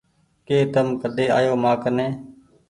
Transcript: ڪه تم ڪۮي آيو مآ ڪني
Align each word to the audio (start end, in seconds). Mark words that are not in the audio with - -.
ڪه 0.47 0.57
تم 0.73 0.87
ڪۮي 1.01 1.25
آيو 1.37 1.53
مآ 1.63 1.73
ڪني 1.81 2.07